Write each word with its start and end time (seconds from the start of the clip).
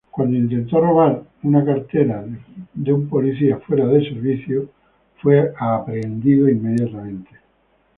Cuando 0.09 0.35
intentó 0.35 0.81
robar 0.81 1.21
una 1.43 1.63
cartera 1.63 2.25
de 2.73 2.91
un 2.91 3.07
policía 3.07 3.59
fuera 3.59 3.85
de 3.85 3.99
deber, 3.99 4.67
fue 5.21 5.53
aprehendido 5.59 6.49
inmediatamente. 6.49 7.29